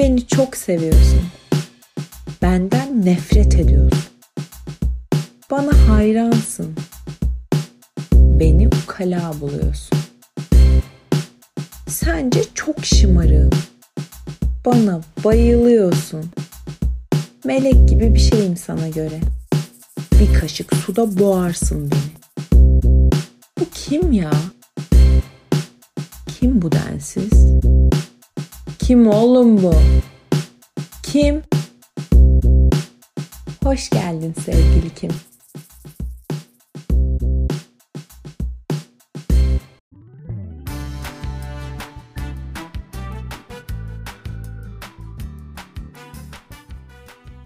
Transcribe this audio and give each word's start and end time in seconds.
Beni 0.00 0.26
çok 0.26 0.56
seviyorsun. 0.56 1.22
Benden 2.42 3.06
nefret 3.06 3.54
ediyorsun. 3.54 4.02
Bana 5.50 5.88
hayransın. 5.88 6.74
Beni 8.12 8.68
ukala 8.68 9.34
buluyorsun. 9.40 9.98
Sence 11.88 12.40
çok 12.54 12.84
şımarığım. 12.84 13.50
Bana 14.66 15.00
bayılıyorsun. 15.24 16.24
Melek 17.44 17.88
gibi 17.88 18.14
bir 18.14 18.20
şeyim 18.20 18.56
sana 18.56 18.88
göre. 18.88 19.20
Bir 20.20 20.34
kaşık 20.40 20.76
suda 20.76 21.18
boğarsın 21.18 21.90
beni. 21.90 22.10
Bu 23.60 23.64
kim 23.74 24.12
ya? 24.12 24.32
Kim 26.26 26.62
bu 26.62 26.72
densiz? 26.72 27.50
Kim 28.90 29.06
oğlum 29.06 29.62
bu? 29.62 29.74
Kim? 31.02 31.42
Hoş 33.64 33.90
geldin 33.90 34.34
sevgili 34.44 34.94
Kim. 34.94 35.10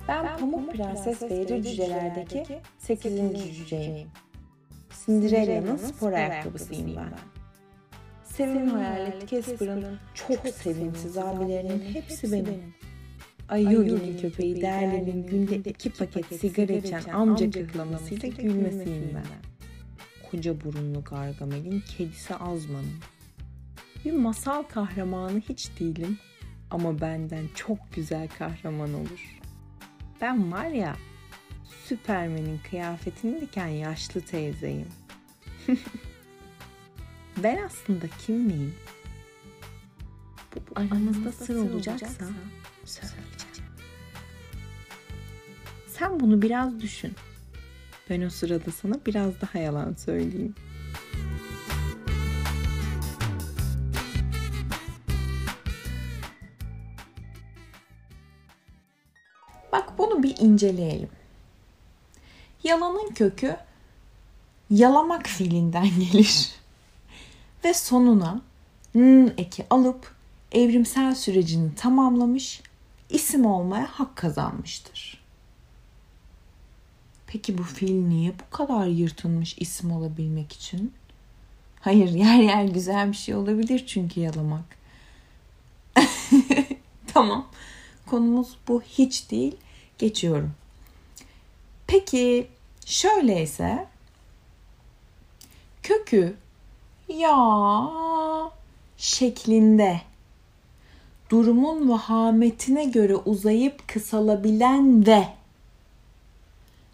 Ben 0.08 0.38
Pamuk 0.38 0.72
Prenses 0.72 1.22
ve 1.22 1.34
Yedi 1.34 1.62
Cüceler'deki 1.62 2.44
8. 2.78 3.56
cüceyim. 3.56 4.08
Cinderella'nın 5.06 5.76
spor 5.76 6.12
ayakkabısıyım 6.12 6.96
ben. 6.96 7.33
Sevim 8.36 8.68
Hayalet 8.68 9.28
Casper'ın 9.28 9.98
çok 10.14 10.48
sevimsiz 10.48 11.18
abilerinin 11.18 11.94
hepsi 11.94 12.32
benim. 12.32 12.74
Ayugi'nin 13.48 14.18
köpeği 14.18 14.62
Derlin'in 14.62 15.26
günde 15.26 15.70
iki 15.70 15.91
paket 15.91 16.26
sigara 16.41 16.72
içen 16.72 17.04
amca 17.12 17.50
kıklamasıyla 17.50 18.28
gülmesiyim 18.28 19.10
ben. 19.14 19.24
Koca 20.30 20.60
burunlu 20.60 21.04
Gargamel'in 21.04 21.80
kedisi 21.80 22.34
Azman'ım. 22.34 23.00
Bir 24.04 24.12
masal 24.12 24.62
kahramanı 24.62 25.41
hiç 25.41 25.80
değilim 25.80 26.19
ama 26.70 27.00
benden 27.00 27.44
çok 27.54 27.78
güzel 27.94 28.28
kahraman 28.38 28.94
olur. 28.94 29.41
Ben 30.20 30.52
var 30.52 30.66
ya 30.66 30.96
Süpermen'in 31.84 32.58
kıyafetini 32.70 33.41
diken 33.41 33.69
yaşlı 33.69 34.20
teyzeyim. 34.20 34.88
ben 37.36 37.62
aslında 37.62 38.06
kim 38.27 38.36
miyim? 38.36 38.74
Bu, 40.54 40.60
bu 40.70 40.80
aramızda 40.80 41.32
sır 41.32 41.56
olacaksa 41.56 42.24
söyleyeceğim. 42.84 43.68
Sen 45.86 46.20
bunu 46.20 46.42
biraz 46.42 46.80
düşün. 46.80 47.12
Ben 48.10 48.22
o 48.22 48.30
sırada 48.30 48.70
sana 48.70 48.94
biraz 49.06 49.41
daha 49.41 49.58
yalan 49.58 49.94
söyleyeyim. 49.94 50.54
Bak 59.72 59.98
bunu 59.98 60.22
bir 60.22 60.36
inceleyelim. 60.38 61.08
Yalanın 62.64 63.14
kökü 63.14 63.56
yalamak 64.70 65.26
fiilinden 65.26 65.88
gelir. 66.12 66.63
Ve 67.64 67.74
sonuna 67.74 68.40
n 68.94 69.32
eki 69.38 69.66
alıp 69.70 70.14
evrimsel 70.52 71.14
sürecini 71.14 71.74
tamamlamış, 71.74 72.62
isim 73.10 73.46
olmaya 73.46 73.86
hak 73.86 74.16
kazanmıştır. 74.16 75.24
Peki 77.26 77.58
bu 77.58 77.62
fiil 77.62 78.06
niye 78.06 78.32
bu 78.38 78.56
kadar 78.56 78.86
yırtılmış 78.86 79.58
isim 79.58 79.92
olabilmek 79.92 80.53
için? 80.53 80.92
Hayır, 81.80 82.08
yer 82.08 82.38
yer 82.38 82.64
güzel 82.64 83.08
bir 83.08 83.16
şey 83.16 83.34
olabilir 83.34 83.84
çünkü 83.86 84.20
yalamak. 84.20 84.64
tamam. 87.06 87.47
Konumuz 88.06 88.56
bu 88.69 88.82
hiç 88.82 89.30
değil. 89.30 89.56
Geçiyorum. 89.98 90.54
Peki 91.86 92.47
şöyleyse 92.86 93.86
kökü 95.82 96.36
ya 97.19 98.00
şeklinde. 98.97 100.00
Durumun 101.30 101.88
vahametine 101.88 102.84
göre 102.84 103.16
uzayıp 103.16 103.88
kısalabilen 103.88 105.06
ve 105.06 105.28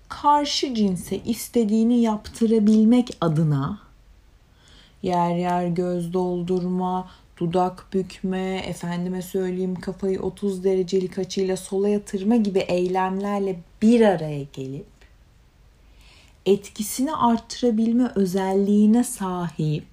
karşı 0.09 0.75
cinse 0.75 1.19
istediğini 1.25 2.01
yaptırabilmek 2.01 3.17
adına 3.21 3.79
yer 5.03 5.37
yer 5.37 5.67
göz 5.67 6.13
doldurma, 6.13 7.11
dudak 7.37 7.87
bükme, 7.93 8.57
efendime 8.67 9.23
söyleyeyim 9.23 9.75
kafayı 9.75 10.21
30 10.21 10.65
derecelik 10.65 11.19
açıyla 11.19 11.57
sola 11.57 11.89
yatırma 11.89 12.37
gibi 12.37 12.59
eylemlerle 12.59 13.61
bir 13.83 14.01
araya 14.01 14.43
gelip 14.53 14.87
etkisini 16.51 17.15
arttırabilme 17.15 18.13
özelliğine 18.15 19.05
sahip 19.05 19.87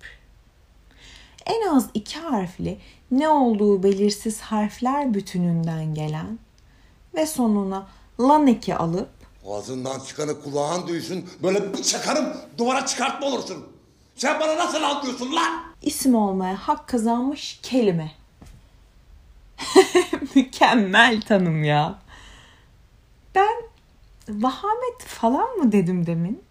en 1.46 1.68
az 1.68 1.90
iki 1.94 2.20
harfli 2.20 2.78
ne 3.12 3.30
olduğu 3.30 3.84
belirsiz 3.84 4.40
harfler 4.40 5.14
bütününden 5.14 5.94
gelen 5.94 6.40
ve 7.16 7.26
sonuna 7.26 7.88
lan 8.20 8.48
eki 8.48 8.76
alıp 8.76 9.10
Ağzından 9.52 10.00
çıkanı 10.00 10.42
kulağın 10.42 10.88
duysun. 10.88 11.26
Böyle 11.44 11.74
bir 11.74 11.84
çakarım 11.84 12.38
duvara 12.58 12.86
çıkartma 12.86 13.28
olursun. 13.28 13.68
Sen 14.16 14.40
bana 14.40 14.58
nasıl 14.58 14.84
anlıyorsun 14.84 15.36
lan? 15.36 15.64
isim 15.82 16.16
olmaya 16.16 16.56
hak 16.56 16.88
kazanmış 16.88 17.60
kelime. 17.64 18.12
Mükemmel 20.36 21.22
tanım 21.22 21.64
ya. 21.64 22.00
Ben 23.36 23.56
vahamet 24.30 25.02
falan 25.06 25.58
mı 25.58 25.72
dedim 25.72 26.06
demin? 26.06 26.47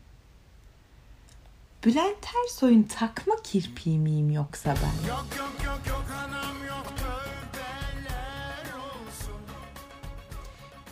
Bülent 1.87 2.27
Ersoy'un 2.45 2.83
takma 2.83 3.35
kirpiği 3.45 3.99
miyim 3.99 4.31
yoksa 4.31 4.75
ben? 4.83 5.09
Yok 5.09 5.27
yok 5.39 5.65
yok 5.67 5.81
yok 5.89 6.05
anam 6.19 6.67
yok 6.69 6.87
tövbeler 6.97 8.75
olsun. 8.75 9.35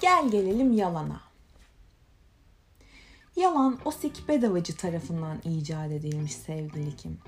Gel 0.00 0.30
gelelim 0.30 0.72
yalana. 0.72 1.20
Yalan 3.36 3.78
Osik 3.84 4.28
Bedavacı 4.28 4.76
tarafından 4.76 5.38
icat 5.44 5.92
edilmiş 5.92 6.32
sevgili 6.32 6.96
Kim. 6.96 7.18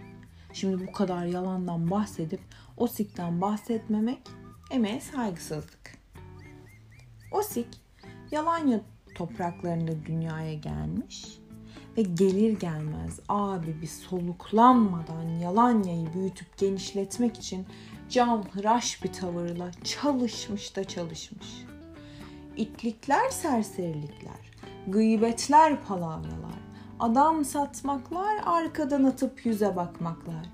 Şimdi 0.53 0.87
bu 0.87 0.93
kadar 0.93 1.27
yalandan 1.27 1.91
bahsedip 1.91 2.41
Osik'ten 2.77 3.41
bahsetmemek 3.41 4.21
emeğe 4.71 5.01
saygısızlık. 5.01 5.99
Osik 7.31 7.69
Yalanya 8.31 8.81
topraklarında 9.15 10.07
dünyaya 10.07 10.55
gelmiş 10.55 11.39
ve 11.97 12.03
gelir 12.03 12.61
gelmez 12.61 13.21
abi 13.29 13.77
bir 13.83 13.87
soluklanmadan 13.87 15.29
Yalanya'yı 15.43 16.15
büyütüp 16.15 16.59
genişletmek 16.59 17.37
için 17.37 17.67
canhıraş 18.09 19.05
bir 19.05 19.13
tavırla 19.13 19.71
çalışmış 19.85 20.77
da 20.77 20.85
çalışmış. 20.85 21.65
İtlikler, 22.57 23.31
serserilikler, 23.31 24.53
gıybetler, 24.87 25.83
palavralar, 25.83 26.61
adam 27.01 27.45
satmaklar, 27.45 28.41
arkadan 28.45 29.05
atıp 29.05 29.47
yüze 29.47 29.77
bakmaklar, 29.77 30.47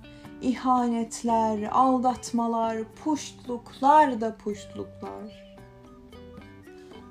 ihanetler, 0.42 1.62
aldatmalar, 1.72 2.78
puştluklar 3.04 4.20
da 4.20 4.36
puştluklar. 4.36 5.42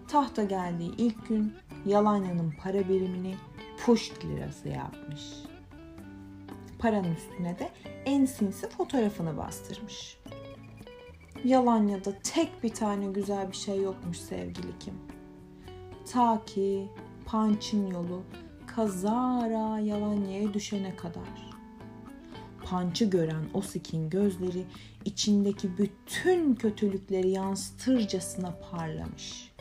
Tahta 0.08 0.44
geldiği 0.44 0.92
ilk 0.98 1.28
gün 1.28 1.54
Yalanya'nın 1.86 2.54
para 2.64 2.90
birimini 2.90 3.36
puşt 3.86 4.26
lirası 4.26 4.70
yapmış. 4.70 5.22
Paranın 6.80 7.16
üstüne 7.16 7.60
de 7.60 7.70
en 8.06 8.26
sinsi 8.26 8.70
fotoğrafını 8.70 9.38
bastırmış. 9.38 10.18
Yalanya'da 11.44 12.14
tek 12.24 12.64
bir 12.64 12.74
tane 12.74 13.06
güzel 13.06 13.52
bir 13.52 13.58
şey 13.58 13.82
yokmuş 13.82 14.18
sevgili 14.18 14.80
Kim. 14.80 14.94
Ta 16.12 16.46
ki 16.46 16.88
Panç'ın 17.26 17.88
yolu 17.88 18.24
kazara 18.68 19.80
Yalanya'ya 19.80 20.54
düşene 20.54 20.96
kadar. 20.96 21.52
Panç'ı 22.66 23.06
gören 23.06 23.44
Osik'in 23.54 24.10
gözleri 24.10 24.66
içindeki 25.06 25.78
bütün 25.78 26.56
kötülükleri 26.56 27.30
yansıtırcasına 27.30 28.56
parlamış. 28.72 29.52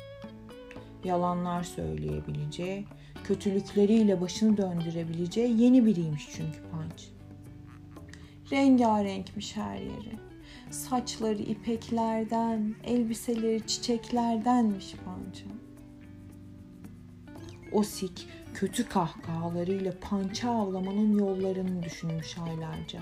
Yalanlar 1.04 1.62
söyleyebileceği, 1.62 2.86
kötülükleriyle 3.30 4.20
başını 4.20 4.56
döndürebileceği 4.56 5.60
yeni 5.60 5.86
biriymiş 5.86 6.28
çünkü 6.32 6.58
Panç. 6.70 7.08
Rengarenkmiş 8.50 9.56
her 9.56 9.76
yeri. 9.76 10.18
Saçları 10.70 11.42
ipeklerden, 11.42 12.74
elbiseleri 12.84 13.66
çiçeklerdenmiş 13.66 14.94
Pança. 15.04 15.44
Osik 17.72 18.28
kötü 18.54 18.88
kahkahalarıyla 18.88 19.92
pança 20.00 20.50
avlamanın 20.50 21.18
yollarını 21.18 21.82
düşünmüş 21.82 22.38
aylarca. 22.38 23.00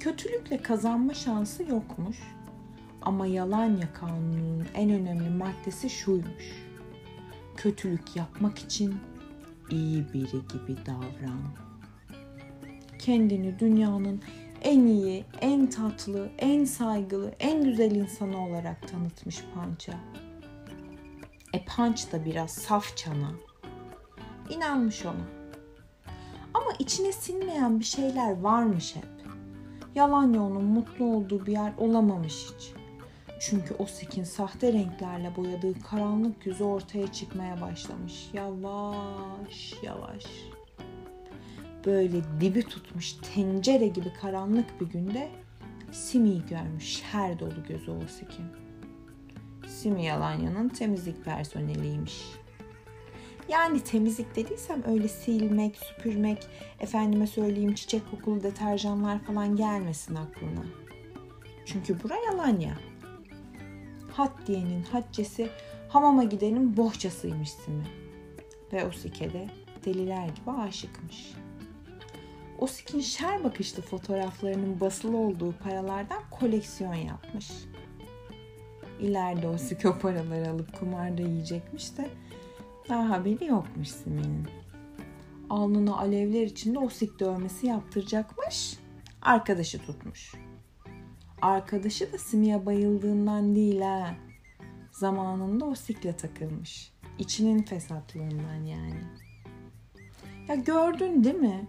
Kötülükle 0.00 0.62
kazanma 0.62 1.14
şansı 1.14 1.62
yokmuş. 1.62 2.18
Ama 3.02 3.26
Yalanya 3.26 3.92
Kanunu'nun 3.92 4.66
en 4.74 4.90
önemli 4.90 5.30
maddesi 5.30 5.90
şuymuş. 5.90 6.73
Kötülük 7.64 8.16
yapmak 8.16 8.58
için 8.58 8.94
iyi 9.70 10.12
biri 10.12 10.48
gibi 10.52 10.86
davran. 10.86 11.40
Kendini 12.98 13.58
dünyanın 13.58 14.22
en 14.62 14.86
iyi, 14.86 15.24
en 15.40 15.70
tatlı, 15.70 16.30
en 16.38 16.64
saygılı, 16.64 17.34
en 17.38 17.64
güzel 17.64 17.90
insanı 17.90 18.46
olarak 18.46 18.88
tanıtmış 18.88 19.44
Pança. 19.54 19.92
E 21.52 21.64
Punch 21.64 22.12
da 22.12 22.24
biraz 22.24 22.50
saf 22.50 22.96
çana. 22.96 23.30
İnanmış 24.50 25.06
ona. 25.06 25.26
Ama 26.54 26.72
içine 26.78 27.12
sinmeyen 27.12 27.80
bir 27.80 27.84
şeyler 27.84 28.40
varmış 28.40 28.96
hep. 28.96 29.08
Yalan 29.94 30.34
onun 30.34 30.64
mutlu 30.64 31.04
olduğu 31.04 31.46
bir 31.46 31.52
yer 31.52 31.72
olamamış 31.78 32.34
hiç. 32.34 32.83
Çünkü 33.40 33.74
o 33.78 33.86
sekin 33.86 34.24
sahte 34.24 34.72
renklerle 34.72 35.36
boyadığı 35.36 35.80
karanlık 35.80 36.46
yüzü 36.46 36.64
ortaya 36.64 37.12
çıkmaya 37.12 37.60
başlamış. 37.60 38.30
Yavaş 38.32 39.74
yavaş. 39.82 40.24
Böyle 41.86 42.22
dibi 42.40 42.62
tutmuş 42.62 43.12
tencere 43.34 43.86
gibi 43.86 44.12
karanlık 44.20 44.80
bir 44.80 44.86
günde 44.86 45.28
Simi'yi 45.92 46.46
görmüş 46.46 47.02
her 47.12 47.38
dolu 47.38 47.64
gözü 47.68 47.90
Osik'in. 47.90 48.46
Simi 49.66 50.04
Yalanya'nın 50.04 50.68
temizlik 50.68 51.24
personeliymiş. 51.24 52.22
Yani 53.48 53.80
temizlik 53.80 54.36
dediysem 54.36 54.82
öyle 54.86 55.08
silmek, 55.08 55.76
süpürmek, 55.76 56.46
efendime 56.80 57.26
söyleyeyim 57.26 57.74
çiçek 57.74 58.10
kokulu 58.10 58.42
deterjanlar 58.42 59.18
falan 59.18 59.56
gelmesin 59.56 60.14
aklına. 60.14 60.64
Çünkü 61.66 62.02
bura 62.02 62.14
Yalanya. 62.26 62.74
Hat 64.16 64.32
diyenin 64.46 64.82
haccesi, 64.82 65.50
hamama 65.88 66.24
gidenin 66.24 66.76
bohçasıymış 66.76 67.50
Simi. 67.50 67.84
Ve 68.72 68.86
Osike 68.86 69.32
de 69.32 69.48
deliler 69.84 70.26
gibi 70.26 70.50
aşıkmış. 70.50 71.34
Osik'in 72.58 73.00
şer 73.00 73.44
bakışlı 73.44 73.82
fotoğraflarının 73.82 74.80
basılı 74.80 75.16
olduğu 75.16 75.52
paralardan 75.52 76.22
koleksiyon 76.30 76.94
yapmış. 76.94 77.52
İleride 79.00 79.48
Osik 79.48 79.84
o 79.84 79.98
paraları 79.98 80.50
alıp 80.50 80.78
kumarda 80.78 81.22
yiyecekmiş 81.22 81.98
de 81.98 82.10
daha 82.88 83.10
haberi 83.10 83.46
yokmuş 83.46 83.88
Simi'nin. 83.88 84.48
Alnına 85.50 85.98
alevler 85.98 86.42
içinde 86.42 86.78
Osik 86.78 87.20
dövmesi 87.20 87.66
yaptıracakmış. 87.66 88.78
Arkadaşı 89.22 89.78
tutmuş. 89.78 90.34
Arkadaşı 91.44 92.12
da 92.12 92.18
Simi'ye 92.18 92.66
bayıldığından 92.66 93.54
değil 93.54 93.80
ha. 93.80 94.14
Zamanında 94.92 95.64
Osik'le 95.64 96.18
takılmış. 96.18 96.92
İçinin 97.18 97.62
fesatlığından 97.62 98.64
yani. 98.66 99.04
Ya 100.48 100.54
gördün 100.54 101.24
değil 101.24 101.34
mi? 101.34 101.68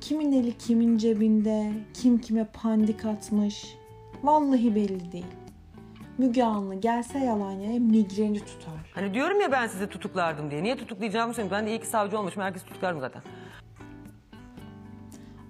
Kimin 0.00 0.32
eli 0.32 0.58
kimin 0.58 0.98
cebinde, 0.98 1.72
kim 1.94 2.18
kime 2.18 2.44
pandik 2.44 3.04
atmış. 3.04 3.76
Vallahi 4.22 4.74
belli 4.74 5.12
değil. 5.12 5.26
Müge 6.18 6.44
Anlı 6.44 6.74
gelse 6.74 7.18
Yalanya'ya 7.18 7.80
migreni 7.80 8.38
tutar. 8.38 8.90
Hani 8.94 9.14
diyorum 9.14 9.40
ya 9.40 9.52
ben 9.52 9.66
sizi 9.66 9.88
tutuklardım 9.88 10.50
diye. 10.50 10.62
Niye 10.62 10.76
tutuklayacağımı 10.76 11.34
söyleyeyim. 11.34 11.56
Ben 11.56 11.66
de 11.66 11.70
iyi 11.70 11.80
ki 11.80 11.86
savcı 11.86 12.18
olmuşum. 12.18 12.42
Herkes 12.42 12.64
tutuklarım 12.64 13.00
zaten. 13.00 13.22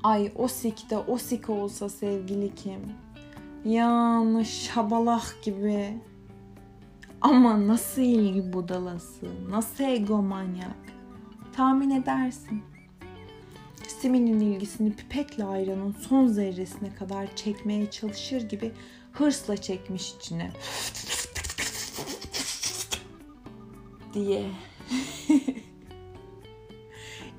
Ay 0.03 0.33
Osik 0.35 0.91
de 0.91 0.99
Osik 0.99 1.51
olsa 1.51 1.89
sevgili 1.89 2.55
kim? 2.55 3.04
Yani 3.65 4.45
şabalak 4.45 5.37
gibi. 5.43 5.99
Ama 7.21 7.69
nasıl 7.69 8.03
ilgi 8.03 8.53
budalası, 8.53 9.27
nasıl 9.51 9.85
egomanyak. 9.85 10.77
Tahmin 11.53 11.91
edersin. 11.91 12.63
Simi'nin 14.01 14.41
ilgisini 14.41 14.93
pipetle 14.93 15.45
ayranın 15.45 15.95
son 16.09 16.27
zerresine 16.27 16.95
kadar 16.95 17.37
çekmeye 17.37 17.91
çalışır 17.91 18.49
gibi 18.49 18.73
hırsla 19.13 19.57
çekmiş 19.57 20.15
içine. 20.15 20.53
diye. 24.15 24.51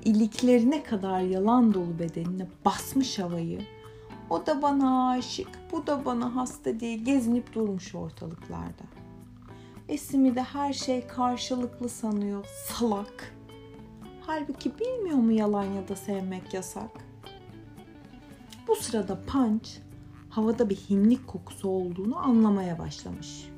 İliklerine 0.04 0.82
kadar 0.82 1.20
yalan 1.20 1.74
dolu 1.74 1.98
bedenine 1.98 2.46
basmış 2.64 3.18
havayı. 3.18 3.75
O 4.30 4.46
da 4.46 4.62
bana 4.62 5.10
aşık, 5.10 5.48
bu 5.72 5.86
da 5.86 6.04
bana 6.04 6.36
hasta 6.36 6.80
diye 6.80 6.96
gezinip 6.96 7.54
durmuş 7.54 7.94
ortalıklarda. 7.94 8.82
Esimi 9.88 10.34
de 10.34 10.42
her 10.42 10.72
şey 10.72 11.06
karşılıklı 11.06 11.88
sanıyor, 11.88 12.46
salak. 12.68 13.34
Halbuki 14.20 14.78
bilmiyor 14.78 15.18
mu 15.18 15.32
yalan 15.32 15.64
ya 15.64 15.88
da 15.88 15.96
sevmek 15.96 16.54
yasak? 16.54 16.90
Bu 18.68 18.76
sırada 18.76 19.20
Punch 19.22 19.68
havada 20.30 20.70
bir 20.70 20.76
himlik 20.76 21.26
kokusu 21.26 21.68
olduğunu 21.68 22.18
anlamaya 22.18 22.78
başlamış. 22.78 23.48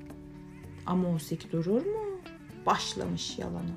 Ama 0.87 1.09
Osik 1.09 1.53
durur 1.53 1.87
mu? 1.87 2.21
Başlamış 2.67 3.39
yalana. 3.39 3.77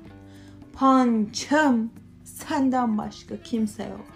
Pançım, 0.72 1.90
senden 2.24 2.98
başka 2.98 3.42
kimse 3.42 3.82
yok. 3.82 4.06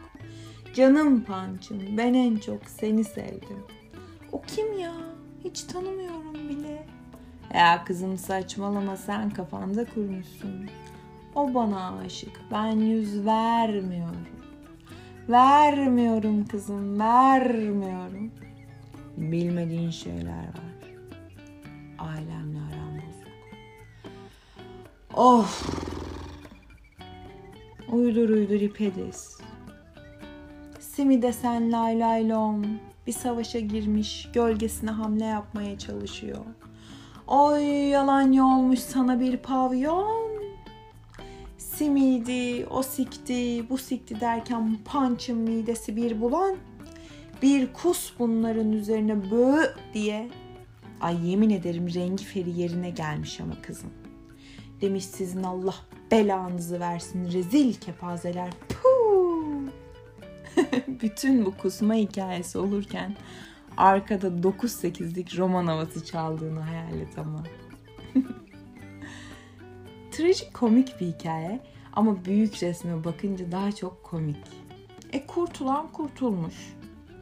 Canım 0.76 1.25
Pançım, 1.25 1.96
ben 1.96 2.14
en 2.14 2.37
çok 2.37 2.61
seni 2.67 3.05
sevdim. 3.05 3.64
O 4.32 4.43
kim 4.43 4.78
ya? 4.78 4.93
Hiç 5.44 5.62
tanımıyorum 5.62 6.49
bile. 6.49 6.87
Ya 7.55 7.84
kızım 7.84 8.19
saçmalama 8.19 8.96
sen 8.96 9.31
kafanda 9.31 9.84
kurmuşsun. 9.84 10.69
O 11.34 11.55
bana 11.55 11.99
aşık. 11.99 12.40
Ben 12.52 12.76
yüz 12.76 13.26
vermiyorum. 13.26 14.26
Vermiyorum 15.28 16.46
kızım, 16.46 17.00
vermiyorum. 17.00 18.31
Bilmediğin 19.17 19.90
şeyler 19.90 20.44
var. 20.44 20.94
Ailemle 21.99 22.58
aram 22.58 22.97
bozuk. 22.97 23.28
Of. 25.14 25.68
Uydur 27.92 28.28
uydur 28.28 28.61
ipediz. 28.61 29.46
Simi 30.97 31.23
desen 31.23 31.73
lay 31.73 32.00
lay 32.00 32.29
lom. 32.29 32.65
Bir 33.07 33.12
savaşa 33.12 33.59
girmiş, 33.59 34.29
gölgesine 34.33 34.91
hamle 34.91 35.25
yapmaya 35.25 35.79
çalışıyor. 35.79 36.45
Oy 37.26 37.62
yalan 37.65 38.37
olmuş 38.37 38.79
sana 38.79 39.21
bir 39.21 39.37
pavyon. 39.37 40.41
Simiydi, 41.59 42.67
o 42.71 42.83
sikti, 42.83 43.71
bu 43.71 43.79
sikti 43.79 44.21
derken 44.21 44.79
Punch'ın 44.85 45.38
midesi 45.38 45.97
bir 45.97 46.21
bulan. 46.21 46.57
Bir 47.43 47.73
kus 47.73 48.12
bunların 48.19 48.73
üzerine 48.73 49.31
bö 49.31 49.62
diye. 49.95 50.29
Ay 51.00 51.31
yemin 51.31 51.50
ederim 51.50 51.95
rengi 51.95 52.25
feri 52.25 52.61
yerine 52.61 52.91
gelmiş 52.91 53.41
ama 53.41 53.62
kızım. 53.62 53.91
Demiş 54.81 55.05
sizin 55.05 55.43
Allah 55.43 55.75
belanızı 56.11 56.81
versin 56.81 57.33
rezil 57.33 57.75
kepazeler. 57.75 58.50
Bütün 61.02 61.47
bu 61.47 61.56
kusma 61.56 61.95
hikayesi 61.95 62.59
olurken 62.59 63.16
arkada 63.76 64.26
9-8'lik 64.26 65.38
roman 65.38 65.66
havası 65.66 66.04
çaldığını 66.04 66.61
hayal 66.61 67.00
et 67.00 67.18
ama. 67.18 67.42
Trajik 70.12 70.54
komik 70.54 71.00
bir 71.00 71.06
hikaye 71.06 71.61
ama 71.92 72.25
büyük 72.25 72.62
resme 72.62 73.04
bakınca 73.04 73.52
daha 73.52 73.73
çok 73.73 74.04
komik. 74.04 74.37
E 75.12 75.26
kurtulan 75.26 75.92
kurtulmuş. 75.92 76.54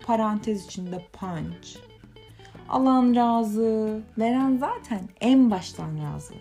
Parantez 0.07 0.65
içinde 0.65 1.07
punch. 1.13 1.79
Alan 2.69 3.15
razı, 3.15 4.03
veren 4.19 4.57
zaten 4.57 5.09
en 5.21 5.51
baştan 5.51 5.99
razı. 5.99 6.35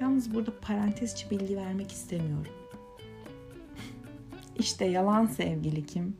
Yalnız 0.00 0.34
burada 0.34 0.50
parantez 0.60 1.12
içi 1.12 1.30
bilgi 1.30 1.56
vermek 1.56 1.92
istemiyorum. 1.92 2.57
İşte 4.58 4.84
yalan 4.84 5.26
sevgili 5.26 5.86
kim? 5.86 6.16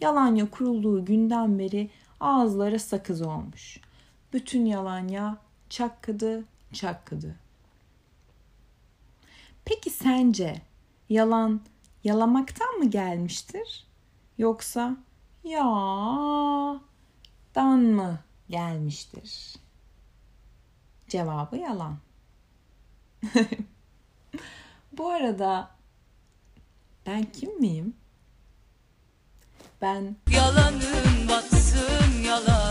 Yalanya 0.00 0.50
kurulduğu 0.50 1.04
günden 1.04 1.58
beri 1.58 1.90
ağızlara 2.20 2.78
sakız 2.78 3.22
olmuş. 3.22 3.80
Bütün 4.32 4.64
yalanya 4.64 5.38
çakkıdı, 5.70 6.44
çakkıdı. 6.72 7.36
Peki 9.64 9.90
sence 9.90 10.62
yalan 11.08 11.60
yalamaktan 12.04 12.78
mı 12.78 12.90
gelmiştir? 12.90 13.86
Yoksa 14.38 14.96
ya 15.44 15.64
Allah'tan 15.64 16.78
mı 17.78 18.18
gelmiştir? 18.50 19.56
Cevabı 21.08 21.56
yalan. 21.56 21.98
Bu 24.92 25.08
arada 25.08 25.77
ben 27.08 27.24
kim 27.40 27.60
miyim? 27.60 27.94
Ben 29.82 30.16
Yalanın 30.30 31.28
batsın 31.28 32.22
yalan 32.24 32.67